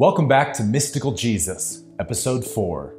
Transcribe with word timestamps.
Welcome 0.00 0.28
back 0.28 0.54
to 0.54 0.62
Mystical 0.64 1.12
Jesus, 1.12 1.84
Episode 1.98 2.42
4. 2.42 2.94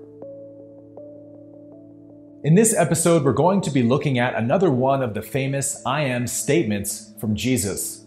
In 2.44 2.54
this 2.54 2.76
episode, 2.76 3.24
we're 3.24 3.34
going 3.34 3.60
to 3.62 3.72
be 3.72 3.82
looking 3.82 4.20
at 4.20 4.36
another 4.36 4.70
one 4.70 5.02
of 5.02 5.16
the 5.16 5.22
famous 5.24 5.82
I 5.84 6.02
am 6.02 6.28
statements 6.28 7.16
from 7.20 7.36
Jesus, 7.36 8.06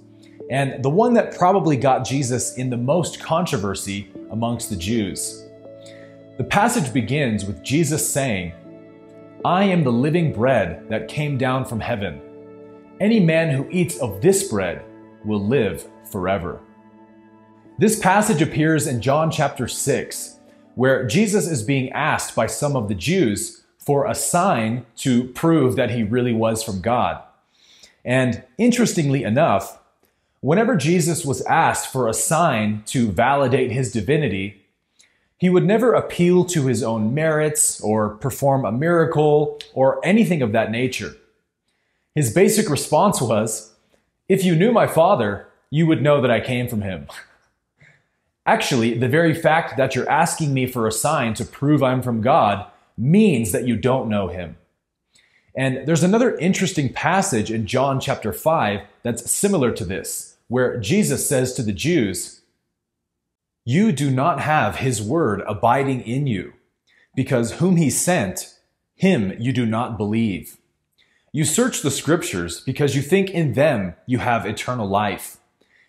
and 0.48 0.80
the 0.80 0.91
one 0.91 1.12
that 1.14 1.36
probably 1.36 1.77
got 1.77 2.06
Jesus 2.06 2.56
in 2.56 2.70
the 2.70 2.77
most 2.77 3.18
controversy 3.18 4.12
amongst 4.30 4.70
the 4.70 4.77
Jews. 4.77 5.45
The 6.38 6.45
passage 6.45 6.92
begins 6.92 7.45
with 7.45 7.64
Jesus 7.64 8.08
saying, 8.08 8.52
I 9.45 9.64
am 9.64 9.83
the 9.83 9.91
living 9.91 10.33
bread 10.33 10.88
that 10.88 11.08
came 11.08 11.36
down 11.36 11.64
from 11.64 11.80
heaven. 11.80 12.20
Any 13.00 13.19
man 13.19 13.50
who 13.50 13.69
eats 13.72 13.98
of 13.98 14.20
this 14.20 14.47
bread 14.47 14.84
will 15.24 15.45
live 15.45 15.84
forever. 16.12 16.61
This 17.77 17.98
passage 17.98 18.41
appears 18.41 18.87
in 18.87 19.01
John 19.01 19.33
chapter 19.33 19.66
6, 19.66 20.38
where 20.77 21.05
Jesus 21.05 21.48
is 21.48 21.64
being 21.64 21.91
asked 21.91 22.37
by 22.37 22.47
some 22.47 22.77
of 22.77 22.87
the 22.87 22.95
Jews 22.95 23.64
for 23.78 24.06
a 24.06 24.14
sign 24.14 24.87
to 24.98 25.24
prove 25.24 25.74
that 25.74 25.91
he 25.91 26.05
really 26.05 26.33
was 26.33 26.62
from 26.62 26.80
God. 26.80 27.20
And 28.05 28.45
interestingly 28.59 29.24
enough, 29.24 29.80
whenever 30.41 30.77
Jesus 30.77 31.24
was 31.24 31.42
asked 31.47 31.92
for 31.92 32.06
a 32.06 32.14
sign 32.14 32.84
to 32.87 33.10
validate 33.10 33.73
his 33.73 33.91
divinity, 33.91 34.62
he 35.36 35.50
would 35.50 35.64
never 35.64 35.95
appeal 35.95 36.45
to 36.45 36.66
his 36.66 36.84
own 36.84 37.12
merits 37.12 37.80
or 37.80 38.11
perform 38.11 38.64
a 38.64 38.70
miracle 38.70 39.59
or 39.72 40.00
anything 40.06 40.42
of 40.42 40.52
that 40.52 40.70
nature. 40.70 41.17
His 42.14 42.33
basic 42.33 42.70
response 42.70 43.20
was, 43.20 43.75
If 44.28 44.45
you 44.45 44.55
knew 44.55 44.70
my 44.70 44.86
Father, 44.86 45.48
you 45.70 45.89
would 45.89 46.02
know 46.02 46.20
that 46.20 46.30
I 46.30 46.39
came 46.39 46.69
from 46.69 46.83
him. 46.83 47.08
Actually, 48.47 48.95
the 48.98 49.09
very 49.09 49.34
fact 49.34 49.77
that 49.77 49.95
you're 49.95 50.11
asking 50.11 50.53
me 50.53 50.67
for 50.67 50.87
a 50.87 50.92
sign 50.92 51.33
to 51.34 51.45
prove 51.45 51.83
I'm 51.83 52.03
from 52.03 52.20
God 52.20 52.67
means 52.97 53.53
that 53.53 53.67
you 53.67 53.77
don't 53.77 54.09
know 54.09 54.28
him. 54.28 54.56
And 55.56 55.86
there's 55.86 56.03
another 56.03 56.36
interesting 56.36 56.92
passage 56.92 57.51
in 57.51 57.67
John 57.67 58.01
chapter 58.01 58.33
5 58.33 58.81
that's 59.03 59.31
similar 59.31 59.73
to 59.73 59.84
this, 59.84 60.36
where 60.48 60.78
Jesus 60.78 61.27
says 61.27 61.55
to 61.55 61.62
the 61.62 61.73
Jews, 61.73 62.42
You 63.64 63.92
do 63.92 64.11
not 64.11 64.41
have 64.41 64.77
his 64.77 65.01
word 65.01 65.42
abiding 65.47 66.03
in 66.03 66.27
you, 66.27 66.53
because 67.14 67.53
whom 67.53 67.77
he 67.77 67.89
sent, 67.89 68.58
him 68.95 69.33
you 69.39 69.53
do 69.53 69.64
not 69.64 69.97
believe. 69.97 70.58
You 71.33 71.45
search 71.45 71.83
the 71.83 71.91
scriptures 71.91 72.61
because 72.61 72.95
you 72.95 73.03
think 73.03 73.31
in 73.31 73.55
them 73.55 73.95
you 74.06 74.19
have 74.19 74.47
eternal 74.47 74.86
life 74.86 75.39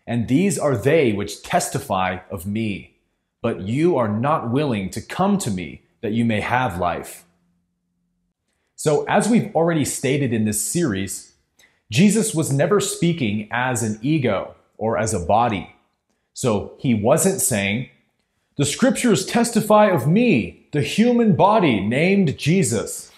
and 0.08 0.28
these 0.28 0.58
are 0.60 0.78
they 0.78 1.14
which 1.14 1.42
testify 1.42 2.20
of 2.30 2.46
me. 2.46 2.98
But 3.42 3.62
you 3.62 3.98
are 3.98 4.08
not 4.08 4.52
willing 4.52 4.90
to 4.92 5.02
come 5.02 5.38
to 5.40 5.52
me 5.52 5.82
that 6.02 6.14
you 6.14 6.26
may 6.26 6.42
have 6.42 6.80
life. 6.80 7.26
So, 8.76 9.04
as 9.06 9.30
we've 9.30 9.56
already 9.56 9.86
stated 9.86 10.34
in 10.34 10.46
this 10.46 10.62
series, 10.62 11.34
Jesus 11.90 12.36
was 12.36 12.52
never 12.52 12.80
speaking 12.80 13.48
as 13.52 13.82
an 13.82 14.00
ego 14.02 14.54
or 14.78 14.98
as 14.98 15.14
a 15.14 15.20
body. 15.20 15.76
So, 16.34 16.74
he 16.78 16.94
wasn't 16.94 17.42
saying, 17.42 17.90
The 18.58 18.66
scriptures 18.66 19.26
testify 19.26 19.88
of 19.88 20.08
me, 20.08 20.68
the 20.72 20.82
human 20.82 21.36
body 21.36 21.80
named 21.80 22.38
Jesus. 22.38 23.12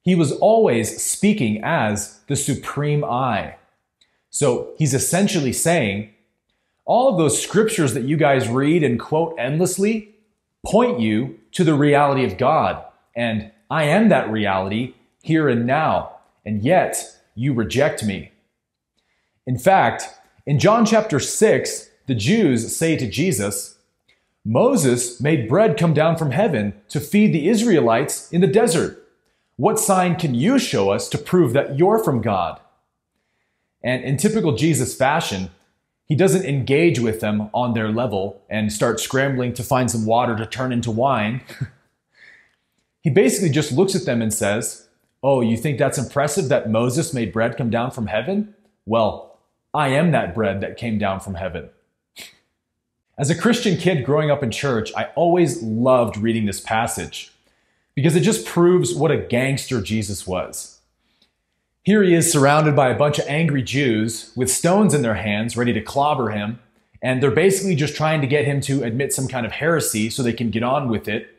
He 0.00 0.14
was 0.14 0.32
always 0.32 1.02
speaking 1.02 1.60
as 1.62 2.20
the 2.28 2.36
supreme 2.36 3.04
I, 3.04 3.56
so 4.30 4.74
he's 4.78 4.94
essentially 4.94 5.52
saying, 5.52 6.10
all 6.84 7.10
of 7.10 7.18
those 7.18 7.42
scriptures 7.42 7.94
that 7.94 8.04
you 8.04 8.16
guys 8.16 8.48
read 8.48 8.82
and 8.82 8.98
quote 8.98 9.34
endlessly 9.38 10.14
point 10.64 11.00
you 11.00 11.38
to 11.52 11.62
the 11.62 11.74
reality 11.74 12.24
of 12.24 12.38
God. 12.38 12.82
And 13.14 13.52
I 13.70 13.84
am 13.84 14.08
that 14.08 14.30
reality 14.30 14.94
here 15.22 15.48
and 15.48 15.66
now. 15.66 16.16
And 16.46 16.62
yet 16.62 16.96
you 17.34 17.52
reject 17.52 18.04
me. 18.04 18.32
In 19.46 19.58
fact, 19.58 20.08
in 20.46 20.58
John 20.58 20.86
chapter 20.86 21.20
6, 21.20 21.90
the 22.06 22.14
Jews 22.14 22.74
say 22.74 22.96
to 22.96 23.08
Jesus, 23.08 23.78
Moses 24.44 25.20
made 25.20 25.48
bread 25.48 25.76
come 25.76 25.92
down 25.92 26.16
from 26.16 26.30
heaven 26.30 26.72
to 26.88 27.00
feed 27.00 27.34
the 27.34 27.48
Israelites 27.48 28.32
in 28.32 28.40
the 28.40 28.46
desert. 28.46 29.06
What 29.56 29.78
sign 29.78 30.16
can 30.16 30.34
you 30.34 30.58
show 30.58 30.90
us 30.90 31.08
to 31.10 31.18
prove 31.18 31.52
that 31.52 31.78
you're 31.78 32.02
from 32.02 32.22
God? 32.22 32.60
And 33.82 34.02
in 34.02 34.16
typical 34.16 34.56
Jesus 34.56 34.94
fashion, 34.94 35.50
he 36.04 36.14
doesn't 36.14 36.46
engage 36.46 36.98
with 36.98 37.20
them 37.20 37.50
on 37.52 37.74
their 37.74 37.90
level 37.90 38.42
and 38.48 38.72
start 38.72 38.98
scrambling 38.98 39.52
to 39.54 39.62
find 39.62 39.90
some 39.90 40.06
water 40.06 40.36
to 40.36 40.46
turn 40.46 40.72
into 40.72 40.90
wine. 40.90 41.42
he 43.02 43.10
basically 43.10 43.50
just 43.50 43.72
looks 43.72 43.94
at 43.94 44.06
them 44.06 44.22
and 44.22 44.32
says, 44.32 44.88
Oh, 45.22 45.40
you 45.40 45.56
think 45.56 45.78
that's 45.78 45.98
impressive 45.98 46.48
that 46.48 46.70
Moses 46.70 47.12
made 47.12 47.32
bread 47.32 47.56
come 47.56 47.70
down 47.70 47.90
from 47.90 48.06
heaven? 48.06 48.54
Well, 48.86 49.38
I 49.74 49.88
am 49.88 50.12
that 50.12 50.34
bread 50.34 50.60
that 50.60 50.76
came 50.76 50.96
down 50.96 51.20
from 51.20 51.34
heaven. 51.34 51.70
As 53.18 53.30
a 53.30 53.38
Christian 53.38 53.76
kid 53.76 54.04
growing 54.04 54.30
up 54.30 54.44
in 54.44 54.50
church, 54.52 54.92
I 54.96 55.10
always 55.16 55.60
loved 55.60 56.16
reading 56.16 56.46
this 56.46 56.60
passage 56.60 57.32
because 57.96 58.14
it 58.14 58.20
just 58.20 58.46
proves 58.46 58.94
what 58.94 59.10
a 59.10 59.16
gangster 59.16 59.82
Jesus 59.82 60.24
was. 60.24 60.77
Here 61.88 62.02
he 62.02 62.12
is 62.12 62.30
surrounded 62.30 62.76
by 62.76 62.90
a 62.90 62.98
bunch 62.98 63.18
of 63.18 63.24
angry 63.28 63.62
Jews 63.62 64.30
with 64.36 64.50
stones 64.50 64.92
in 64.92 65.00
their 65.00 65.14
hands, 65.14 65.56
ready 65.56 65.72
to 65.72 65.80
clobber 65.80 66.28
him. 66.28 66.58
And 67.00 67.22
they're 67.22 67.30
basically 67.30 67.74
just 67.76 67.96
trying 67.96 68.20
to 68.20 68.26
get 68.26 68.44
him 68.44 68.60
to 68.60 68.82
admit 68.82 69.14
some 69.14 69.26
kind 69.26 69.46
of 69.46 69.52
heresy 69.52 70.10
so 70.10 70.22
they 70.22 70.34
can 70.34 70.50
get 70.50 70.62
on 70.62 70.90
with 70.90 71.08
it. 71.08 71.34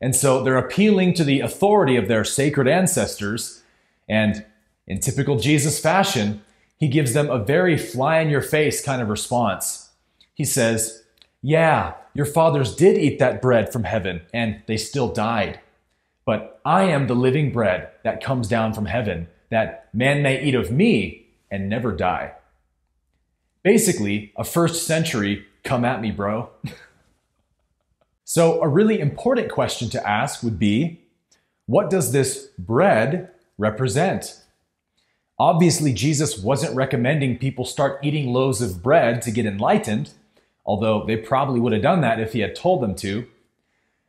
And 0.00 0.16
so 0.16 0.42
they're 0.42 0.58
appealing 0.58 1.14
to 1.14 1.22
the 1.22 1.38
authority 1.38 1.94
of 1.94 2.08
their 2.08 2.24
sacred 2.24 2.66
ancestors. 2.66 3.62
And 4.08 4.44
in 4.88 4.98
typical 4.98 5.38
Jesus 5.38 5.78
fashion, 5.78 6.42
he 6.78 6.88
gives 6.88 7.12
them 7.12 7.30
a 7.30 7.38
very 7.38 7.78
fly 7.78 8.18
in 8.18 8.28
your 8.28 8.42
face 8.42 8.84
kind 8.84 9.02
of 9.02 9.08
response. 9.08 9.90
He 10.34 10.44
says, 10.44 11.04
Yeah, 11.42 11.94
your 12.12 12.26
fathers 12.26 12.74
did 12.74 12.98
eat 12.98 13.20
that 13.20 13.40
bread 13.40 13.72
from 13.72 13.84
heaven, 13.84 14.22
and 14.34 14.64
they 14.66 14.78
still 14.78 15.12
died. 15.12 15.60
But 16.24 16.60
I 16.64 16.86
am 16.86 17.06
the 17.06 17.14
living 17.14 17.52
bread 17.52 17.90
that 18.02 18.20
comes 18.20 18.48
down 18.48 18.74
from 18.74 18.86
heaven 18.86 19.28
that 19.52 19.88
man 19.92 20.22
may 20.22 20.42
eat 20.42 20.54
of 20.54 20.70
me 20.70 21.26
and 21.50 21.68
never 21.68 21.92
die. 21.92 22.32
Basically, 23.62 24.32
a 24.36 24.44
first 24.44 24.86
century 24.86 25.46
come 25.62 25.84
at 25.84 26.00
me, 26.00 26.10
bro. 26.10 26.50
so, 28.24 28.60
a 28.60 28.68
really 28.68 28.98
important 28.98 29.50
question 29.50 29.88
to 29.90 30.08
ask 30.08 30.42
would 30.42 30.58
be 30.58 31.00
what 31.66 31.90
does 31.90 32.12
this 32.12 32.48
bread 32.58 33.30
represent? 33.58 34.40
Obviously, 35.38 35.92
Jesus 35.92 36.38
wasn't 36.38 36.74
recommending 36.76 37.38
people 37.38 37.64
start 37.64 37.98
eating 38.02 38.32
loaves 38.32 38.60
of 38.60 38.82
bread 38.82 39.22
to 39.22 39.30
get 39.30 39.46
enlightened, 39.46 40.10
although 40.64 41.04
they 41.06 41.16
probably 41.16 41.60
would 41.60 41.72
have 41.72 41.82
done 41.82 42.00
that 42.00 42.20
if 42.20 42.32
he 42.32 42.40
had 42.40 42.54
told 42.54 42.82
them 42.82 42.94
to. 42.96 43.26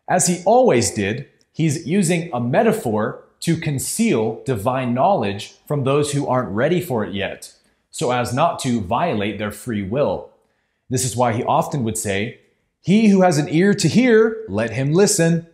As 0.08 0.28
he 0.28 0.44
always 0.46 0.92
did, 0.92 1.28
he's 1.52 1.88
using 1.88 2.30
a 2.34 2.40
metaphor 2.40 3.24
to 3.44 3.58
conceal 3.58 4.42
divine 4.46 4.94
knowledge 4.94 5.54
from 5.68 5.84
those 5.84 6.14
who 6.14 6.26
aren't 6.26 6.50
ready 6.50 6.80
for 6.80 7.04
it 7.04 7.14
yet, 7.14 7.54
so 7.92 8.12
as 8.12 8.34
not 8.34 8.58
to 8.59 8.80
violate 8.80 9.38
their 9.38 9.52
free 9.52 9.84
will. 9.84 10.30
This 10.90 11.04
is 11.04 11.18
why 11.18 11.34
he 11.34 11.44
often 11.44 11.84
would 11.84 11.98
say, 11.98 12.40
He 12.80 13.09
who 13.09 13.22
has 13.22 13.38
an 13.38 13.50
ear 13.50 13.74
to 13.74 13.90
hear, 13.90 14.46
let 14.48 14.72
him 14.72 14.94
listen. 14.94 15.45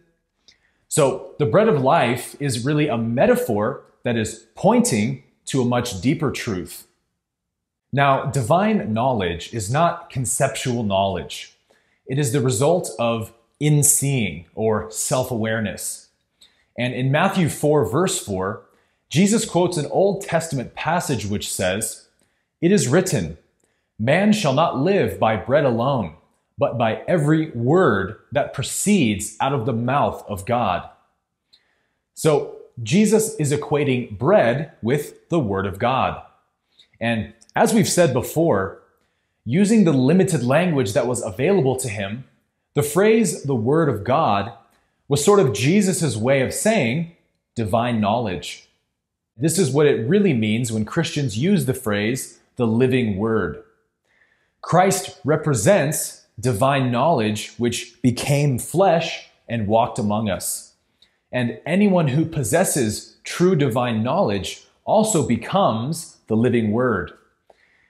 So 0.87 1.33
the 1.39 1.47
bread 1.47 1.67
of 1.67 1.81
life 1.81 2.35
is 2.39 2.63
really 2.63 2.87
a 2.87 2.97
metaphor 2.97 3.83
that 4.03 4.15
is 4.15 4.45
pointing 4.53 5.23
to 5.45 5.61
a 5.61 5.65
much 5.65 5.99
deeper 5.99 6.31
truth. 6.31 6.85
Now, 7.91 8.25
divine 8.25 8.93
knowledge 8.93 9.51
is 9.51 9.71
not 9.71 10.11
conceptual 10.11 10.83
knowledge. 10.83 11.57
It 12.05 12.19
is 12.19 12.33
the 12.33 12.41
result 12.41 12.91
of 12.99 13.33
in 13.59 13.81
seeing 13.81 14.45
or 14.53 14.91
self 14.91 15.31
awareness. 15.31 16.08
And 16.79 16.93
in 16.93 17.11
Matthew 17.11 17.49
4, 17.49 17.91
verse 17.91 18.23
4, 18.23 18.63
Jesus 19.09 19.43
quotes 19.43 19.75
an 19.75 19.87
Old 19.91 20.23
Testament 20.23 20.75
passage 20.75 21.25
which 21.25 21.51
says, 21.51 22.07
It 22.61 22.71
is 22.71 22.87
written, 22.87 23.37
Man 23.99 24.31
shall 24.31 24.53
not 24.53 24.79
live 24.79 25.19
by 25.19 25.35
bread 25.35 25.65
alone, 25.65 26.15
but 26.57 26.77
by 26.77 27.03
every 27.05 27.51
word 27.51 28.15
that 28.31 28.53
proceeds 28.53 29.35
out 29.41 29.51
of 29.51 29.65
the 29.65 29.73
mouth 29.73 30.23
of 30.29 30.45
God. 30.45 30.89
So, 32.13 32.55
Jesus 32.81 33.35
is 33.35 33.51
equating 33.51 34.17
bread 34.17 34.71
with 34.81 35.27
the 35.27 35.39
Word 35.39 35.65
of 35.65 35.79
God. 35.79 36.21
And 37.01 37.33
as 37.53 37.73
we've 37.73 37.89
said 37.89 38.13
before, 38.13 38.81
using 39.43 39.83
the 39.83 39.91
limited 39.91 40.43
language 40.43 40.93
that 40.93 41.07
was 41.07 41.21
available 41.21 41.75
to 41.75 41.89
him, 41.89 42.23
the 42.75 42.83
phrase 42.83 43.43
the 43.43 43.55
Word 43.55 43.89
of 43.89 44.05
God 44.05 44.53
was 45.09 45.25
sort 45.25 45.39
of 45.39 45.53
Jesus' 45.53 46.15
way 46.15 46.41
of 46.41 46.53
saying 46.53 47.11
divine 47.55 47.99
knowledge. 47.99 48.69
This 49.35 49.57
is 49.57 49.71
what 49.71 49.87
it 49.87 50.07
really 50.07 50.33
means 50.33 50.71
when 50.71 50.85
Christians 50.85 51.37
use 51.37 51.65
the 51.65 51.73
phrase 51.73 52.39
the 52.55 52.67
living 52.67 53.17
word. 53.17 53.63
Christ 54.61 55.19
represents 55.25 56.25
divine 56.39 56.91
knowledge 56.91 57.53
which 57.57 58.01
became 58.01 58.59
flesh 58.59 59.29
and 59.47 59.67
walked 59.67 59.97
among 59.97 60.29
us. 60.29 60.73
And 61.31 61.59
anyone 61.65 62.09
who 62.09 62.25
possesses 62.25 63.17
true 63.23 63.55
divine 63.55 64.03
knowledge 64.03 64.65
also 64.85 65.27
becomes 65.27 66.17
the 66.27 66.35
living 66.35 66.71
word. 66.71 67.11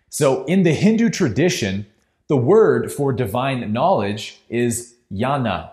So, 0.10 0.44
in 0.46 0.64
the 0.64 0.74
Hindu 0.74 1.10
tradition, 1.10 1.86
the 2.28 2.38
word 2.38 2.92
for 2.92 3.14
divine 3.14 3.72
knowledge 3.72 4.40
is 4.50 4.96
jnana. 5.12 5.72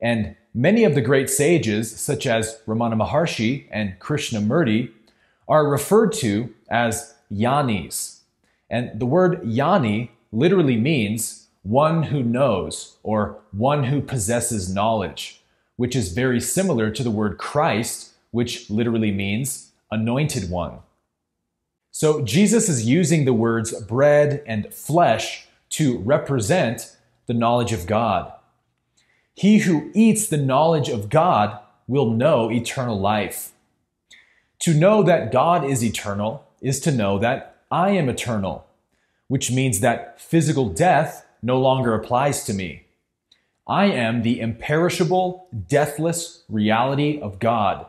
And 0.00 0.36
many 0.58 0.82
of 0.82 0.96
the 0.96 1.00
great 1.00 1.30
sages, 1.30 1.94
such 1.94 2.26
as 2.26 2.58
Ramana 2.66 3.00
Maharshi 3.00 3.68
and 3.70 3.96
Krishnamurti, 4.00 4.90
are 5.46 5.70
referred 5.70 6.12
to 6.14 6.52
as 6.68 7.14
jnanis. 7.32 8.22
And 8.68 8.98
the 8.98 9.06
word 9.06 9.42
jnani 9.42 10.10
literally 10.32 10.76
means 10.76 11.46
one 11.62 12.02
who 12.02 12.24
knows 12.24 12.96
or 13.04 13.38
one 13.52 13.84
who 13.84 14.00
possesses 14.00 14.74
knowledge, 14.74 15.40
which 15.76 15.94
is 15.94 16.12
very 16.12 16.40
similar 16.40 16.90
to 16.90 17.04
the 17.04 17.10
word 17.10 17.38
Christ, 17.38 18.14
which 18.32 18.68
literally 18.68 19.12
means 19.12 19.70
anointed 19.92 20.50
one. 20.50 20.80
So 21.92 22.22
Jesus 22.22 22.68
is 22.68 22.84
using 22.84 23.24
the 23.24 23.32
words 23.32 23.72
bread 23.82 24.42
and 24.44 24.74
flesh 24.74 25.46
to 25.70 25.98
represent 25.98 26.96
the 27.26 27.34
knowledge 27.34 27.72
of 27.72 27.86
God. 27.86 28.32
He 29.38 29.58
who 29.58 29.90
eats 29.94 30.26
the 30.26 30.36
knowledge 30.36 30.88
of 30.88 31.08
God 31.08 31.58
will 31.86 32.10
know 32.10 32.50
eternal 32.50 32.98
life. 32.98 33.52
To 34.60 34.74
know 34.74 35.02
that 35.02 35.30
God 35.30 35.64
is 35.64 35.84
eternal 35.84 36.44
is 36.60 36.80
to 36.80 36.90
know 36.90 37.18
that 37.18 37.56
I 37.70 37.90
am 37.90 38.08
eternal, 38.08 38.66
which 39.28 39.50
means 39.50 39.80
that 39.80 40.20
physical 40.20 40.68
death 40.68 41.24
no 41.42 41.60
longer 41.60 41.94
applies 41.94 42.44
to 42.44 42.52
me. 42.52 42.84
I 43.66 43.86
am 43.86 44.22
the 44.22 44.40
imperishable, 44.40 45.46
deathless 45.68 46.42
reality 46.48 47.20
of 47.20 47.38
God, 47.38 47.86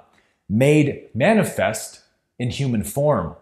made 0.47 1.09
manifest 1.15 2.01
in 2.37 2.51
human 2.51 2.83
form 2.83 3.35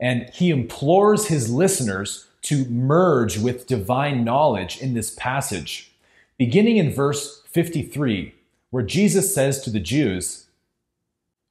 and 0.00 0.28
he 0.30 0.50
implores 0.50 1.28
his 1.28 1.50
listeners 1.50 2.26
to 2.42 2.66
merge 2.66 3.38
with 3.38 3.66
divine 3.66 4.24
knowledge 4.24 4.78
in 4.78 4.94
this 4.94 5.10
passage, 5.12 5.93
beginning 6.38 6.78
in 6.78 6.92
verse 6.92 7.42
53, 7.50 8.34
where 8.70 8.82
Jesus 8.82 9.34
says 9.34 9.62
to 9.62 9.70
the 9.70 9.80
Jews, 9.80 10.46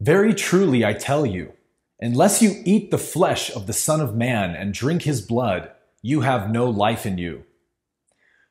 Very 0.02 0.34
truly 0.34 0.84
I 0.84 0.94
tell 0.94 1.26
you, 1.26 1.54
unless 2.02 2.42
you 2.42 2.62
eat 2.66 2.92
the 2.92 2.98
flesh 2.98 3.50
of 3.56 3.66
the 3.66 3.74
Son 3.74 4.02
of 4.02 4.16
Man 4.16 4.54
and 4.54 4.74
drink 4.74 5.04
his 5.04 5.22
blood, 5.22 5.72
you 6.02 6.22
have 6.22 6.52
no 6.52 6.70
life 6.70 7.06
in 7.06 7.18
you. 7.18 7.46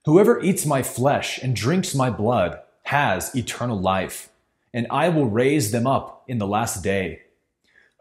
Whoever 0.07 0.41
eats 0.41 0.65
my 0.65 0.83
flesh 0.83 1.39
and 1.39 1.55
drinks 1.55 1.95
my 1.95 2.09
blood 2.09 2.59
has 2.85 3.35
eternal 3.37 3.79
life, 3.79 4.31
and 4.73 4.87
I 4.91 5.11
will 5.11 5.29
raise 5.29 5.71
them 5.71 5.87
up 5.87 6.25
in 6.27 6.39
the 6.39 6.47
last 6.47 6.83
day. 6.83 7.23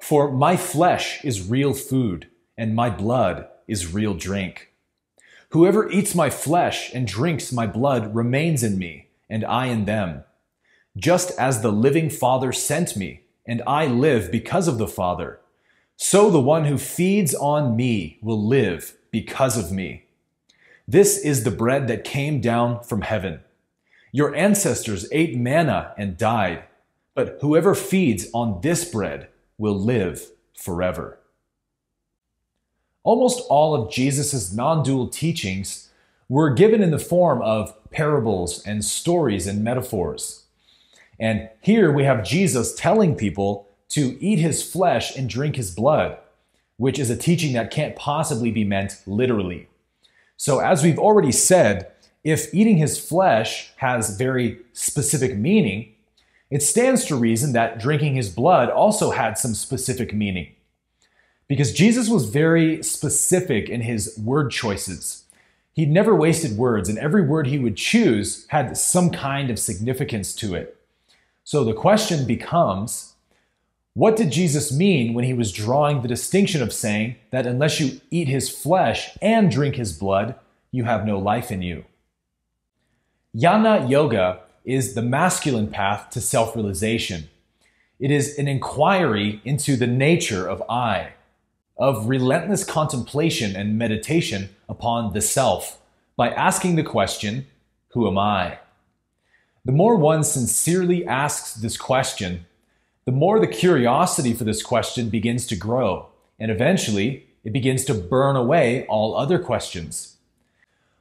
For 0.02 0.32
my 0.32 0.56
flesh 0.56 1.24
is 1.26 1.48
real 1.48 1.74
food, 1.74 2.28
and 2.58 2.74
my 2.74 2.90
blood 2.90 3.48
is 3.68 3.94
real 3.94 4.14
drink. 4.14 4.71
Whoever 5.52 5.90
eats 5.90 6.16
my 6.16 6.30
flesh 6.30 6.94
and 6.94 7.06
drinks 7.06 7.52
my 7.52 7.68
blood 7.68 8.16
remains 8.16 8.64
in 8.64 8.78
me, 8.78 9.10
and 9.30 9.44
I 9.44 9.68
in 9.68 9.84
them. 9.84 10.24
Just 10.96 11.38
as 11.38 11.62
the 11.62 11.72
living 11.72 12.10
Father 12.10 12.54
sent 12.54 12.96
me, 12.96 13.24
and 13.46 13.62
I 13.68 13.86
live 13.86 14.32
because 14.32 14.70
of 14.70 14.78
the 14.78 14.88
Father, 14.88 15.40
so 15.98 16.30
the 16.30 16.40
one 16.40 16.66
who 16.66 16.78
feeds 16.78 17.36
on 17.36 17.76
me 17.76 18.18
will 18.22 18.42
live 18.42 18.98
because 19.12 19.58
of 19.58 19.74
me. 19.74 20.06
This 20.88 21.18
is 21.18 21.44
the 21.44 21.52
bread 21.52 21.88
that 21.90 22.04
came 22.04 22.40
down 22.40 22.84
from 22.84 23.02
heaven. 23.02 23.42
Your 24.14 24.34
ancestors 24.34 25.08
ate 25.12 25.38
manna 25.38 25.94
and 25.98 26.18
died, 26.18 26.64
but 27.14 27.38
whoever 27.42 27.76
feeds 27.76 28.28
on 28.34 28.62
this 28.62 28.86
bread 28.90 29.28
will 29.58 29.78
live 29.78 30.32
forever. 30.58 31.20
Almost 33.04 33.46
all 33.50 33.74
of 33.74 33.92
Jesus' 33.92 34.54
non 34.54 34.84
dual 34.84 35.08
teachings 35.08 35.90
were 36.30 36.54
given 36.54 36.82
in 36.82 36.92
the 36.92 37.00
form 37.00 37.42
of 37.42 37.74
parables 37.90 38.64
and 38.66 38.86
stories 38.86 39.48
and 39.48 39.64
metaphors. 39.64 40.46
And 41.20 41.50
here 41.62 41.92
we 41.92 42.04
have 42.04 42.24
Jesus 42.24 42.74
telling 42.74 43.16
people 43.16 43.68
to 43.90 44.18
eat 44.24 44.40
his 44.40 44.64
flesh 44.64 45.16
and 45.16 45.30
drink 45.30 45.56
his 45.56 45.72
blood, 45.72 46.18
which 46.78 46.98
is 46.98 47.10
a 47.10 47.18
teaching 47.18 47.54
that 47.54 47.72
can't 47.72 47.96
possibly 47.96 48.52
be 48.52 48.64
meant 48.64 49.02
literally. 49.06 49.68
So, 50.38 50.60
as 50.60 50.82
we've 50.82 50.98
already 50.98 51.32
said, 51.32 51.92
if 52.24 52.54
eating 52.54 52.78
his 52.78 52.98
flesh 52.98 53.72
has 53.78 54.18
very 54.18 54.60
specific 54.74 55.38
meaning, 55.38 55.94
it 56.50 56.64
stands 56.64 57.06
to 57.06 57.16
reason 57.16 57.54
that 57.54 57.80
drinking 57.80 58.16
his 58.16 58.30
blood 58.30 58.70
also 58.70 59.12
had 59.12 59.38
some 59.38 59.54
specific 59.54 60.14
meaning. 60.14 60.54
Because 61.52 61.74
Jesus 61.74 62.08
was 62.08 62.30
very 62.30 62.82
specific 62.82 63.68
in 63.68 63.82
his 63.82 64.18
word 64.18 64.52
choices. 64.52 65.26
He 65.74 65.86
never 65.86 66.16
wasted 66.16 66.58
words, 66.58 66.88
and 66.88 66.98
every 66.98 67.24
word 67.24 67.46
he 67.46 67.60
would 67.60 67.76
choose 67.76 68.46
had 68.52 68.78
some 68.78 69.10
kind 69.10 69.50
of 69.50 69.60
significance 69.60 70.34
to 70.36 70.56
it. 70.56 70.78
So 71.44 71.66
the 71.66 71.74
question 71.74 72.26
becomes 72.26 73.16
what 73.96 74.16
did 74.16 74.32
Jesus 74.32 74.72
mean 74.72 75.14
when 75.14 75.26
he 75.26 75.34
was 75.34 75.52
drawing 75.52 76.02
the 76.02 76.08
distinction 76.08 76.62
of 76.62 76.72
saying 76.72 77.18
that 77.32 77.46
unless 77.46 77.82
you 77.82 78.00
eat 78.10 78.30
his 78.30 78.50
flesh 78.50 79.18
and 79.22 79.52
drink 79.52 79.76
his 79.76 79.92
blood, 79.92 80.36
you 80.72 80.86
have 80.86 81.06
no 81.06 81.20
life 81.20 81.52
in 81.52 81.62
you? 81.62 81.84
Jnana 83.36 83.90
Yoga 83.90 84.40
is 84.64 84.94
the 84.94 85.02
masculine 85.02 85.68
path 85.68 86.12
to 86.12 86.22
self 86.22 86.56
realization. 86.56 87.28
It 88.00 88.10
is 88.10 88.40
an 88.40 88.48
inquiry 88.48 89.42
into 89.44 89.76
the 89.76 89.86
nature 89.86 90.48
of 90.48 90.64
I, 90.70 91.12
of 91.82 92.08
relentless 92.08 92.64
contemplation 92.64 93.56
and 93.56 93.76
meditation 93.76 94.50
upon 94.70 95.14
the 95.14 95.20
self 95.20 95.80
by 96.16 96.30
asking 96.30 96.76
the 96.76 96.84
question, 96.84 97.48
Who 97.90 98.08
am 98.08 98.20
I? 98.20 98.60
The 99.66 99.72
more 99.72 99.96
one 99.96 100.24
sincerely 100.24 101.06
asks 101.08 101.56
this 101.56 101.78
question, 101.78 102.46
the 103.06 103.12
more 103.12 103.40
the 103.40 103.48
curiosity 103.48 104.32
for 104.32 104.44
this 104.44 104.62
question 104.62 105.10
begins 105.10 105.48
to 105.48 105.56
grow, 105.56 106.06
and 106.40 106.52
eventually 106.52 107.26
it 107.44 107.52
begins 107.52 107.84
to 107.86 107.96
burn 107.96 108.36
away 108.36 108.86
all 108.86 109.16
other 109.16 109.40
questions. 109.40 110.18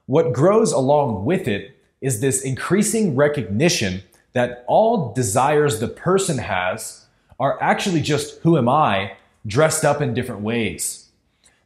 What 0.07 0.33
grows 0.33 0.73
along 0.73 1.27
with 1.27 1.47
it 1.47 1.77
is 2.01 2.21
this 2.21 2.41
increasing 2.41 3.17
recognition 3.17 4.03
that 4.33 4.65
all 4.67 5.13
desires 5.13 5.79
the 5.79 5.89
person 5.89 6.39
has 6.39 7.05
are 7.39 7.63
actually 7.63 8.01
just 8.01 8.41
who 8.41 8.57
am 8.57 8.69
I 8.69 9.13
dressed 9.47 9.85
up 9.85 10.01
in 10.01 10.15
different 10.15 10.43
ways. 10.43 11.09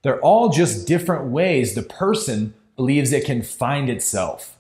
They're 0.02 0.20
all 0.20 0.50
just 0.50 0.86
different 0.86 1.30
ways 1.30 1.74
the 1.74 1.82
person 1.82 2.54
believes 2.76 3.12
it 3.12 3.24
can 3.24 3.42
find 3.42 3.88
itself. 3.88 4.58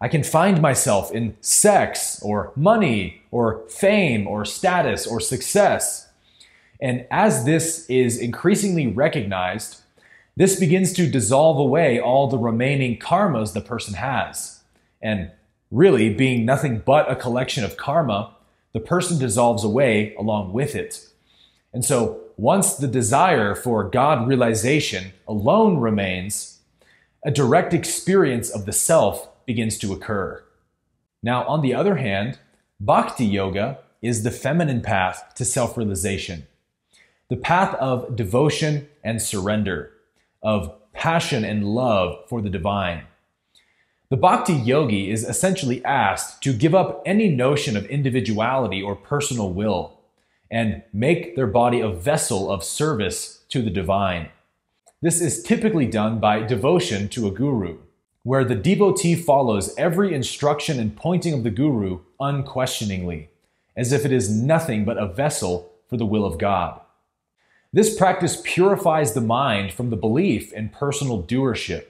I 0.00 0.08
can 0.08 0.22
find 0.22 0.60
myself 0.60 1.10
in 1.10 1.36
sex 1.40 2.20
or 2.22 2.52
money 2.54 3.22
or 3.30 3.62
fame 3.68 4.26
or 4.26 4.44
status 4.44 5.06
or 5.06 5.20
success. 5.20 6.08
And 6.80 7.06
as 7.10 7.44
this 7.44 7.86
is 7.88 8.18
increasingly 8.18 8.86
recognized, 8.86 9.80
this 10.36 10.60
begins 10.60 10.92
to 10.94 11.10
dissolve 11.10 11.58
away 11.58 11.98
all 11.98 12.26
the 12.26 12.38
remaining 12.38 12.98
karmas 12.98 13.54
the 13.54 13.62
person 13.62 13.94
has. 13.94 14.60
And 15.00 15.30
really, 15.70 16.12
being 16.12 16.44
nothing 16.44 16.82
but 16.84 17.10
a 17.10 17.16
collection 17.16 17.64
of 17.64 17.78
karma, 17.78 18.34
the 18.72 18.80
person 18.80 19.18
dissolves 19.18 19.64
away 19.64 20.14
along 20.16 20.52
with 20.52 20.74
it. 20.74 21.06
And 21.76 21.84
so, 21.84 22.20
once 22.38 22.76
the 22.76 22.88
desire 22.88 23.54
for 23.54 23.84
God 23.84 24.26
realization 24.26 25.12
alone 25.28 25.76
remains, 25.76 26.60
a 27.22 27.30
direct 27.30 27.74
experience 27.74 28.48
of 28.48 28.64
the 28.64 28.72
self 28.72 29.28
begins 29.44 29.76
to 29.80 29.92
occur. 29.92 30.42
Now, 31.22 31.44
on 31.44 31.60
the 31.60 31.74
other 31.74 31.96
hand, 31.96 32.38
bhakti 32.80 33.26
yoga 33.26 33.80
is 34.00 34.22
the 34.22 34.30
feminine 34.30 34.80
path 34.80 35.34
to 35.34 35.44
self 35.44 35.76
realization, 35.76 36.46
the 37.28 37.36
path 37.36 37.74
of 37.74 38.16
devotion 38.16 38.88
and 39.04 39.20
surrender, 39.20 39.92
of 40.42 40.72
passion 40.94 41.44
and 41.44 41.62
love 41.62 42.26
for 42.26 42.40
the 42.40 42.48
divine. 42.48 43.02
The 44.08 44.16
bhakti 44.16 44.54
yogi 44.54 45.10
is 45.10 45.28
essentially 45.28 45.84
asked 45.84 46.42
to 46.44 46.54
give 46.54 46.74
up 46.74 47.02
any 47.04 47.28
notion 47.28 47.76
of 47.76 47.84
individuality 47.84 48.80
or 48.80 48.96
personal 48.96 49.52
will 49.52 49.95
and 50.50 50.82
make 50.92 51.36
their 51.36 51.46
body 51.46 51.80
a 51.80 51.90
vessel 51.90 52.50
of 52.50 52.64
service 52.64 53.44
to 53.48 53.62
the 53.62 53.70
divine. 53.70 54.28
This 55.02 55.20
is 55.20 55.42
typically 55.42 55.86
done 55.86 56.18
by 56.18 56.40
devotion 56.40 57.08
to 57.10 57.26
a 57.26 57.30
guru, 57.30 57.78
where 58.22 58.44
the 58.44 58.54
devotee 58.54 59.14
follows 59.14 59.74
every 59.76 60.14
instruction 60.14 60.80
and 60.80 60.96
pointing 60.96 61.34
of 61.34 61.44
the 61.44 61.50
guru 61.50 62.00
unquestioningly, 62.18 63.28
as 63.76 63.92
if 63.92 64.04
it 64.04 64.12
is 64.12 64.30
nothing 64.30 64.84
but 64.84 64.98
a 64.98 65.06
vessel 65.06 65.72
for 65.88 65.96
the 65.96 66.06
will 66.06 66.24
of 66.24 66.38
God. 66.38 66.80
This 67.72 67.94
practice 67.96 68.40
purifies 68.42 69.12
the 69.12 69.20
mind 69.20 69.72
from 69.72 69.90
the 69.90 69.96
belief 69.96 70.52
in 70.52 70.70
personal 70.70 71.22
doership 71.22 71.86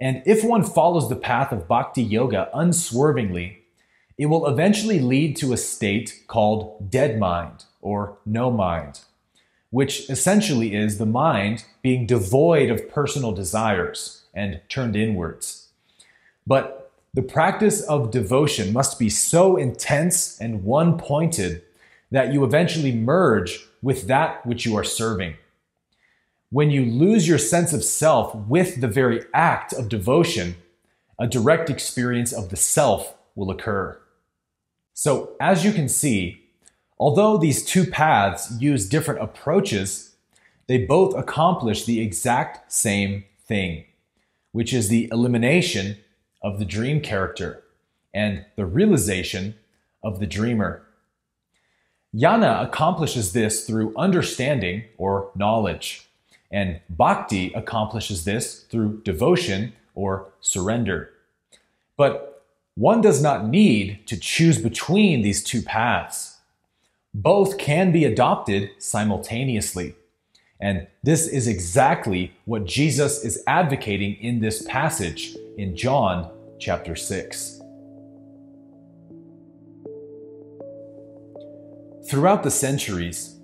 And 0.00 0.22
if 0.24 0.42
one 0.42 0.64
follows 0.64 1.08
the 1.08 1.16
path 1.16 1.52
of 1.52 1.68
bhakti 1.68 2.02
yoga 2.02 2.48
unswervingly, 2.54 3.59
it 4.20 4.26
will 4.26 4.46
eventually 4.46 5.00
lead 5.00 5.34
to 5.34 5.50
a 5.50 5.56
state 5.56 6.24
called 6.26 6.90
dead 6.90 7.18
mind 7.18 7.64
or 7.80 8.18
no 8.26 8.50
mind, 8.50 9.00
which 9.70 10.10
essentially 10.10 10.74
is 10.74 10.98
the 10.98 11.06
mind 11.06 11.64
being 11.80 12.04
devoid 12.04 12.68
of 12.68 12.90
personal 12.90 13.32
desires 13.32 14.24
and 14.34 14.60
turned 14.68 14.94
inwards. 14.94 15.68
But 16.46 16.92
the 17.14 17.22
practice 17.22 17.80
of 17.80 18.10
devotion 18.10 18.74
must 18.74 18.98
be 18.98 19.08
so 19.08 19.56
intense 19.56 20.38
and 20.38 20.64
one 20.64 20.98
pointed 20.98 21.62
that 22.10 22.30
you 22.30 22.44
eventually 22.44 22.92
merge 22.92 23.66
with 23.80 24.06
that 24.08 24.44
which 24.44 24.66
you 24.66 24.76
are 24.76 24.84
serving. 24.84 25.36
When 26.50 26.70
you 26.70 26.84
lose 26.84 27.26
your 27.26 27.38
sense 27.38 27.72
of 27.72 27.82
self 27.82 28.34
with 28.34 28.82
the 28.82 28.88
very 28.88 29.22
act 29.32 29.72
of 29.72 29.88
devotion, 29.88 30.56
a 31.18 31.26
direct 31.26 31.70
experience 31.70 32.34
of 32.34 32.50
the 32.50 32.56
self 32.56 33.14
will 33.34 33.50
occur. 33.50 33.98
So, 34.94 35.32
as 35.40 35.64
you 35.64 35.72
can 35.72 35.88
see, 35.88 36.42
although 36.98 37.38
these 37.38 37.64
two 37.64 37.86
paths 37.86 38.52
use 38.60 38.88
different 38.88 39.22
approaches, 39.22 40.14
they 40.66 40.78
both 40.84 41.16
accomplish 41.16 41.84
the 41.84 42.00
exact 42.00 42.72
same 42.72 43.24
thing, 43.46 43.84
which 44.52 44.72
is 44.72 44.88
the 44.88 45.08
elimination 45.10 45.96
of 46.42 46.58
the 46.58 46.64
dream 46.64 47.00
character 47.00 47.64
and 48.14 48.44
the 48.56 48.66
realization 48.66 49.54
of 50.02 50.20
the 50.20 50.26
dreamer. 50.26 50.82
Jnana 52.14 52.64
accomplishes 52.64 53.32
this 53.32 53.66
through 53.66 53.96
understanding 53.96 54.84
or 54.98 55.30
knowledge, 55.34 56.08
and 56.50 56.80
bhakti 56.88 57.52
accomplishes 57.52 58.24
this 58.24 58.64
through 58.64 59.00
devotion 59.02 59.72
or 59.94 60.28
surrender. 60.40 61.10
But 61.96 62.29
one 62.74 63.00
does 63.00 63.22
not 63.22 63.46
need 63.46 64.06
to 64.06 64.16
choose 64.16 64.58
between 64.58 65.22
these 65.22 65.42
two 65.42 65.62
paths. 65.62 66.38
Both 67.12 67.58
can 67.58 67.90
be 67.90 68.04
adopted 68.04 68.70
simultaneously. 68.78 69.96
And 70.60 70.86
this 71.02 71.26
is 71.26 71.48
exactly 71.48 72.32
what 72.44 72.66
Jesus 72.66 73.24
is 73.24 73.42
advocating 73.46 74.14
in 74.16 74.40
this 74.40 74.62
passage 74.62 75.34
in 75.56 75.74
John 75.74 76.30
chapter 76.60 76.94
6. 76.94 77.60
Throughout 82.08 82.42
the 82.42 82.50
centuries, 82.50 83.36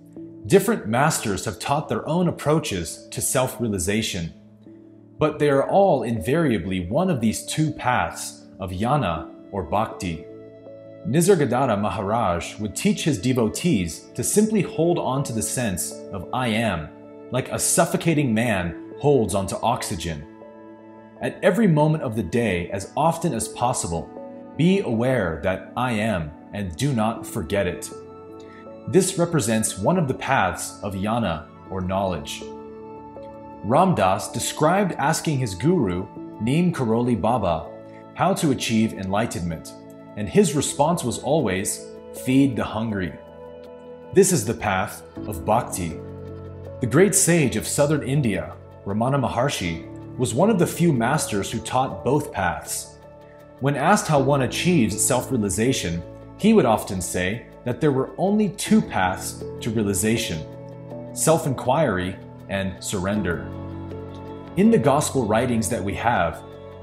different 0.46 0.86
masters 0.86 1.44
have 1.46 1.58
taught 1.58 1.88
their 1.88 2.06
own 2.08 2.28
approaches 2.28 3.08
to 3.10 3.20
self 3.20 3.60
realization, 3.60 4.32
but 5.18 5.38
they 5.38 5.48
are 5.48 5.68
all 5.68 6.02
invariably 6.02 6.86
one 6.86 7.10
of 7.10 7.20
these 7.20 7.44
two 7.46 7.72
paths 7.72 8.45
of 8.58 8.70
jnana 8.70 9.32
or 9.50 9.62
bhakti. 9.62 10.24
Nisargadatta 11.06 11.80
Maharaj 11.80 12.58
would 12.58 12.74
teach 12.74 13.04
his 13.04 13.20
devotees 13.20 14.08
to 14.14 14.24
simply 14.24 14.62
hold 14.62 14.98
on 14.98 15.22
to 15.22 15.32
the 15.32 15.42
sense 15.42 15.92
of 16.12 16.28
I 16.32 16.48
am, 16.48 16.88
like 17.30 17.48
a 17.50 17.58
suffocating 17.58 18.34
man 18.34 18.92
holds 18.98 19.34
onto 19.34 19.56
oxygen. 19.62 20.26
At 21.22 21.38
every 21.42 21.68
moment 21.68 22.02
of 22.02 22.16
the 22.16 22.22
day, 22.22 22.68
as 22.70 22.92
often 22.96 23.32
as 23.32 23.48
possible, 23.48 24.10
be 24.56 24.80
aware 24.80 25.40
that 25.44 25.72
I 25.76 25.92
am 25.92 26.32
and 26.52 26.74
do 26.76 26.92
not 26.92 27.26
forget 27.26 27.66
it. 27.66 27.88
This 28.88 29.18
represents 29.18 29.78
one 29.78 29.98
of 29.98 30.08
the 30.08 30.14
paths 30.14 30.80
of 30.82 30.94
jnana 30.94 31.46
or 31.70 31.80
knowledge. 31.80 32.42
Ram 33.64 33.94
Dass 33.94 34.30
described 34.30 34.92
asking 34.98 35.38
his 35.38 35.54
guru, 35.54 36.06
Neem 36.40 36.72
Karoli 36.72 37.20
Baba, 37.20 37.70
how 38.16 38.32
to 38.32 38.50
achieve 38.50 38.94
enlightenment, 38.94 39.74
and 40.16 40.26
his 40.26 40.54
response 40.54 41.04
was 41.04 41.18
always, 41.18 41.86
Feed 42.24 42.56
the 42.56 42.64
hungry. 42.64 43.12
This 44.14 44.32
is 44.32 44.46
the 44.46 44.54
path 44.54 45.02
of 45.28 45.44
bhakti. 45.44 46.00
The 46.80 46.86
great 46.86 47.14
sage 47.14 47.56
of 47.56 47.68
southern 47.68 48.02
India, 48.02 48.54
Ramana 48.86 49.20
Maharshi, 49.20 49.86
was 50.16 50.32
one 50.32 50.48
of 50.48 50.58
the 50.58 50.66
few 50.66 50.94
masters 50.94 51.50
who 51.50 51.60
taught 51.60 52.06
both 52.06 52.32
paths. 52.32 52.96
When 53.60 53.76
asked 53.76 54.08
how 54.08 54.20
one 54.20 54.42
achieves 54.42 54.98
self 54.98 55.30
realization, 55.30 56.02
he 56.38 56.54
would 56.54 56.64
often 56.64 57.02
say 57.02 57.48
that 57.66 57.82
there 57.82 57.92
were 57.92 58.12
only 58.16 58.48
two 58.50 58.80
paths 58.80 59.44
to 59.60 59.70
realization 59.70 60.40
self 61.14 61.46
inquiry 61.46 62.16
and 62.48 62.82
surrender. 62.82 63.46
In 64.56 64.70
the 64.70 64.78
gospel 64.78 65.26
writings 65.26 65.68
that 65.68 65.84
we 65.84 65.94
have, 65.96 66.42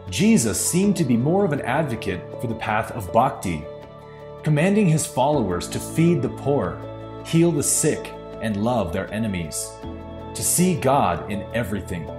Jesus 0.09 0.59
seemed 0.59 0.95
to 0.97 1.03
be 1.03 1.17
more 1.17 1.45
of 1.45 1.53
an 1.53 1.61
advocate 1.61 2.21
for 2.39 2.47
the 2.47 2.55
path 2.55 2.91
of 2.91 3.11
bhakti, 3.11 3.63
commanding 4.43 4.87
his 4.87 5.05
followers 5.05 5.67
to 5.69 5.79
feed 5.79 6.21
the 6.21 6.29
poor, 6.29 6.79
heal 7.25 7.51
the 7.51 7.63
sick, 7.63 8.13
and 8.41 8.63
love 8.63 8.91
their 8.91 9.11
enemies, 9.13 9.71
to 10.35 10.43
see 10.43 10.75
God 10.75 11.31
in 11.31 11.41
everything, 11.53 12.09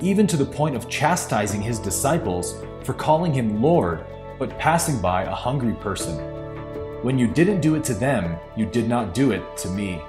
even 0.00 0.26
to 0.26 0.36
the 0.36 0.44
point 0.44 0.74
of 0.74 0.88
chastising 0.88 1.60
his 1.60 1.78
disciples 1.78 2.62
for 2.82 2.94
calling 2.94 3.32
him 3.32 3.62
Lord 3.62 4.04
but 4.38 4.58
passing 4.58 5.00
by 5.00 5.24
a 5.24 5.34
hungry 5.34 5.74
person. 5.74 6.16
When 7.02 7.18
you 7.18 7.26
didn't 7.26 7.60
do 7.60 7.74
it 7.74 7.84
to 7.84 7.94
them, 7.94 8.36
you 8.56 8.64
did 8.66 8.88
not 8.88 9.14
do 9.14 9.32
it 9.32 9.56
to 9.58 9.68
me. 9.68 10.00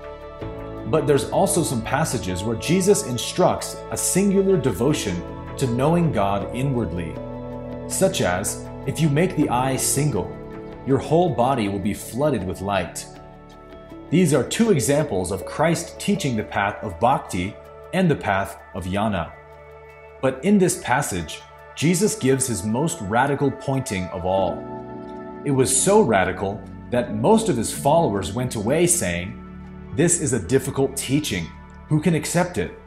But 0.87 1.05
there's 1.05 1.29
also 1.29 1.63
some 1.63 1.81
passages 1.81 2.43
where 2.43 2.55
Jesus 2.55 3.05
instructs 3.05 3.75
a 3.91 3.97
singular 3.97 4.57
devotion 4.57 5.21
to 5.57 5.67
knowing 5.67 6.11
God 6.11 6.53
inwardly, 6.55 7.15
such 7.87 8.21
as 8.21 8.65
if 8.87 8.99
you 8.99 9.09
make 9.09 9.35
the 9.35 9.49
eye 9.49 9.75
single, 9.75 10.35
your 10.87 10.97
whole 10.97 11.29
body 11.29 11.69
will 11.69 11.79
be 11.79 11.93
flooded 11.93 12.43
with 12.43 12.61
light. 12.61 13.05
These 14.09 14.33
are 14.33 14.43
two 14.43 14.71
examples 14.71 15.31
of 15.31 15.45
Christ 15.45 15.99
teaching 15.99 16.35
the 16.35 16.43
path 16.43 16.83
of 16.83 16.99
bhakti 16.99 17.55
and 17.93 18.09
the 18.09 18.15
path 18.15 18.57
of 18.73 18.85
jnana. 18.85 19.31
But 20.21 20.43
in 20.43 20.57
this 20.57 20.81
passage, 20.81 21.41
Jesus 21.75 22.15
gives 22.15 22.47
his 22.47 22.63
most 22.63 22.99
radical 23.01 23.49
pointing 23.51 24.05
of 24.07 24.25
all. 24.25 24.57
It 25.45 25.51
was 25.51 25.75
so 25.75 26.01
radical 26.01 26.61
that 26.89 27.15
most 27.15 27.47
of 27.49 27.57
his 27.57 27.73
followers 27.73 28.33
went 28.33 28.55
away 28.55 28.85
saying, 28.85 29.37
This 29.95 30.19
is 30.19 30.33
a 30.33 30.45
difficult 30.45 30.97
teaching. 30.97 31.47
Who 31.87 32.01
can 32.01 32.15
accept 32.15 32.57
it? 32.57 32.77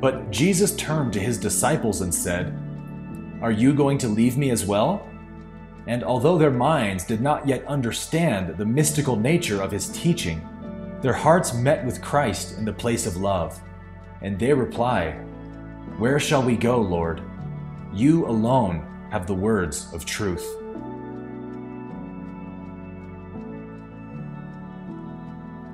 But 0.00 0.30
Jesus 0.30 0.76
turned 0.76 1.12
to 1.14 1.20
his 1.20 1.38
disciples 1.38 2.02
and 2.02 2.14
said, 2.14 2.56
Are 3.42 3.50
you 3.50 3.74
going 3.74 3.98
to 3.98 4.08
leave 4.08 4.36
me 4.36 4.50
as 4.50 4.64
well? 4.64 5.04
And 5.86 6.04
although 6.04 6.38
their 6.38 6.50
minds 6.50 7.04
did 7.04 7.20
not 7.20 7.48
yet 7.48 7.66
understand 7.66 8.56
the 8.56 8.64
mystical 8.64 9.16
nature 9.16 9.60
of 9.60 9.72
his 9.72 9.88
teaching, 9.88 10.46
their 11.00 11.12
hearts 11.12 11.54
met 11.54 11.84
with 11.84 12.02
Christ 12.02 12.58
in 12.58 12.64
the 12.64 12.72
place 12.72 13.06
of 13.06 13.16
love. 13.16 13.58
And 14.20 14.38
they 14.38 14.52
reply, 14.52 15.12
Where 15.96 16.20
shall 16.20 16.42
we 16.42 16.56
go, 16.56 16.80
Lord? 16.80 17.22
You 17.92 18.26
alone 18.26 18.84
have 19.10 19.26
the 19.26 19.34
words 19.34 19.92
of 19.92 20.04
truth. 20.04 20.46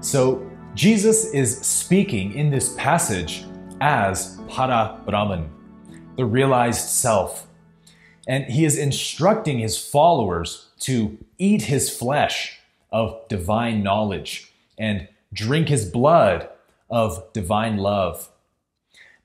So, 0.01 0.51
Jesus 0.75 1.33
is 1.33 1.59
speaking 1.61 2.35
in 2.35 2.51
this 2.51 2.75
passage 2.75 3.47
as 3.81 4.41
Para 4.49 5.01
Brahman, 5.05 5.51
the 6.17 6.25
realized 6.25 6.89
self. 6.89 7.47
And 8.27 8.45
he 8.45 8.65
is 8.65 8.79
instructing 8.79 9.59
his 9.59 9.77
followers 9.77 10.69
to 10.81 11.19
eat 11.39 11.63
his 11.63 11.95
flesh 11.95 12.59
of 12.91 13.27
divine 13.29 13.83
knowledge 13.83 14.53
and 14.79 15.09
drink 15.33 15.69
his 15.69 15.85
blood 15.85 16.49
of 16.89 17.33
divine 17.33 17.77
love. 17.77 18.31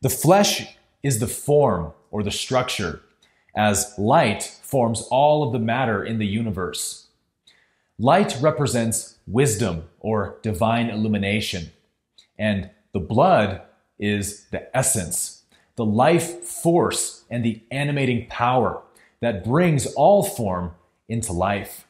The 0.01 0.09
flesh 0.09 0.75
is 1.03 1.19
the 1.19 1.27
form 1.27 1.93
or 2.11 2.23
the 2.23 2.31
structure, 2.31 3.01
as 3.55 3.93
light 3.97 4.43
forms 4.63 5.01
all 5.11 5.43
of 5.43 5.53
the 5.53 5.59
matter 5.59 6.03
in 6.03 6.17
the 6.17 6.27
universe. 6.27 7.07
Light 7.97 8.37
represents 8.41 9.15
wisdom 9.27 9.83
or 9.99 10.37
divine 10.41 10.89
illumination. 10.89 11.71
And 12.37 12.69
the 12.93 12.99
blood 12.99 13.61
is 13.99 14.45
the 14.51 14.75
essence, 14.75 15.43
the 15.75 15.85
life 15.85 16.43
force, 16.43 17.25
and 17.29 17.43
the 17.43 17.61
animating 17.71 18.27
power 18.27 18.81
that 19.21 19.43
brings 19.43 19.85
all 19.93 20.23
form 20.23 20.71
into 21.07 21.33
life. 21.33 21.85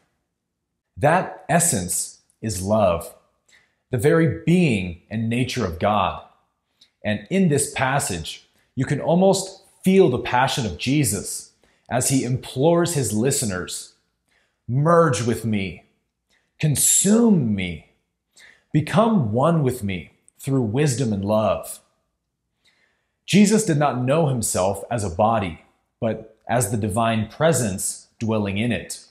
That 0.98 1.46
essence 1.48 2.22
is 2.42 2.62
love, 2.62 3.16
the 3.92 3.98
very 3.98 4.42
being 4.46 5.02
and 5.10 5.30
nature 5.30 5.66
of 5.66 5.80
God. 5.80 6.24
And 7.04 7.28
in 7.30 7.50
this 7.50 7.74
passage, 7.74 8.48
you 8.76 8.86
can 8.86 9.00
almost 9.00 9.64
feel 9.84 10.10
the 10.10 10.20
passion 10.20 10.66
of 10.66 10.78
Jesus 10.78 11.54
as 11.90 12.10
he 12.10 12.24
implores 12.24 12.94
his 12.94 13.14
listeners 13.14 13.94
merge 14.68 15.24
with 15.24 15.46
me 15.46 15.84
Consume 16.60 17.56
me. 17.56 17.92
Become 18.74 19.32
one 19.32 19.64
with 19.64 19.82
me 19.82 20.12
through 20.38 20.62
wisdom 20.62 21.14
and 21.14 21.24
love. 21.24 21.80
Jesus 23.30 23.64
did 23.64 23.78
not 23.78 24.02
know 24.02 24.26
himself 24.26 24.84
as 24.90 25.04
a 25.04 25.16
body, 25.16 25.62
but 26.02 26.36
as 26.50 26.72
the 26.72 26.78
divine 26.78 27.28
presence 27.28 28.08
dwelling 28.18 28.58
in 28.58 28.72
it. 28.72 29.06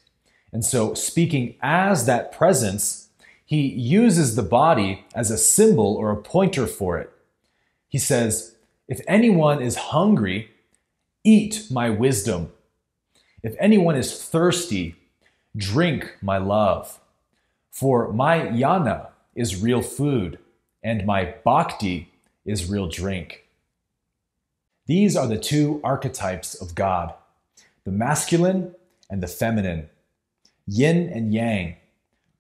And 0.53 0.65
so, 0.65 0.93
speaking 0.93 1.55
as 1.63 2.05
that 2.07 2.33
presence, 2.33 3.11
he 3.47 3.69
uses 3.69 4.35
the 4.35 4.43
body 4.43 5.05
as 5.15 5.31
a 5.31 5.39
symbol 5.39 5.95
or 5.95 6.11
a 6.11 6.17
pointer 6.17 6.67
for 6.67 6.99
it. 6.99 7.13
He 7.87 7.99
says, 7.99 8.57
If 8.89 9.01
anyone 9.07 9.63
is 9.63 9.77
hungry, 9.95 10.51
eat 11.23 11.69
my 11.71 11.89
wisdom. 11.89 12.51
If 13.45 13.55
anyone 13.61 13.95
is 13.95 14.21
thirsty, 14.21 14.97
drink 15.57 16.17
my 16.21 16.39
love. 16.39 16.99
For 17.71 18.13
my 18.13 18.41
jnana 18.41 19.11
is 19.37 19.63
real 19.63 19.81
food, 19.81 20.41
and 20.83 21.07
my 21.07 21.37
bhakti 21.45 22.11
is 22.45 22.69
real 22.69 22.89
drink. 22.89 23.45
These 24.89 25.17
are 25.17 25.27
the 25.27 25.39
two 25.39 25.81
archetypes 25.85 26.55
of 26.55 26.75
God 26.75 27.15
the 27.85 27.93
masculine 27.93 28.75
and 29.09 29.23
the 29.23 29.27
feminine, 29.27 29.89
yin 30.67 31.09
and 31.09 31.33
yang, 31.33 31.77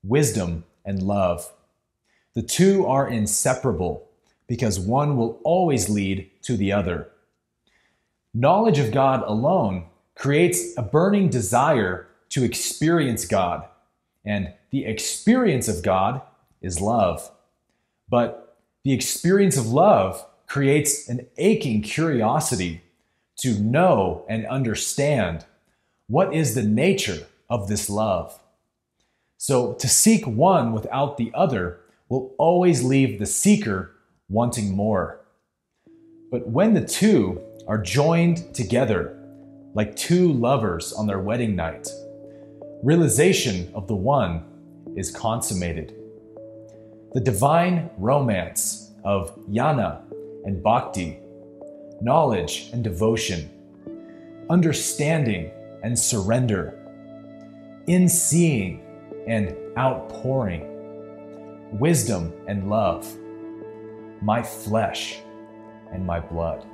wisdom 0.02 0.64
and 0.84 1.02
love. 1.02 1.50
The 2.34 2.42
two 2.42 2.84
are 2.86 3.08
inseparable 3.08 4.06
because 4.46 4.78
one 4.78 5.16
will 5.16 5.40
always 5.44 5.88
lead 5.88 6.30
to 6.42 6.56
the 6.56 6.72
other. 6.72 7.08
Knowledge 8.34 8.78
of 8.78 8.92
God 8.92 9.22
alone 9.26 9.86
creates 10.14 10.76
a 10.76 10.82
burning 10.82 11.30
desire 11.30 12.08
to 12.30 12.44
experience 12.44 13.24
God, 13.24 13.64
and 14.24 14.52
the 14.70 14.84
experience 14.84 15.66
of 15.68 15.82
God 15.82 16.20
is 16.60 16.80
love. 16.80 17.30
But 18.08 18.56
the 18.84 18.92
experience 18.92 19.56
of 19.56 19.66
love 19.66 20.24
creates 20.48 21.08
an 21.08 21.26
aching 21.36 21.82
curiosity 21.82 22.80
to 23.36 23.58
know 23.60 24.24
and 24.28 24.46
understand 24.46 25.44
what 26.08 26.34
is 26.34 26.54
the 26.54 26.62
nature 26.62 27.26
of 27.48 27.68
this 27.68 27.88
love. 27.88 28.40
So, 29.36 29.74
to 29.74 29.86
seek 29.86 30.26
one 30.26 30.72
without 30.72 31.16
the 31.16 31.30
other 31.32 31.80
will 32.08 32.34
always 32.38 32.82
leave 32.82 33.18
the 33.18 33.26
seeker 33.26 33.92
wanting 34.28 34.74
more. 34.74 35.20
But 36.30 36.48
when 36.48 36.74
the 36.74 36.84
two 36.84 37.40
are 37.68 37.78
joined 37.78 38.52
together, 38.54 39.16
like 39.74 39.94
two 39.94 40.32
lovers 40.32 40.92
on 40.92 41.06
their 41.06 41.20
wedding 41.20 41.54
night, 41.54 41.88
realization 42.82 43.70
of 43.74 43.86
the 43.86 43.94
one 43.94 44.42
is 44.96 45.10
consummated. 45.10 45.94
The 47.12 47.20
divine 47.20 47.90
romance 47.96 48.90
of 49.04 49.36
Jnana 49.46 50.02
and 50.48 50.62
Bhakti, 50.62 51.20
knowledge 52.00 52.70
and 52.72 52.82
devotion, 52.82 53.50
understanding 54.48 55.50
and 55.82 55.96
surrender, 55.96 56.74
in 57.86 58.08
seeing 58.08 58.82
and 59.28 59.54
outpouring, 59.76 60.64
wisdom 61.78 62.32
and 62.48 62.70
love, 62.70 63.06
my 64.22 64.42
flesh 64.42 65.18
and 65.92 66.06
my 66.06 66.18
blood. 66.18 66.66